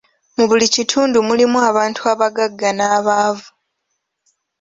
[0.35, 3.49] Mu buli kitundu mulimu abantu abagagga n'abaavu.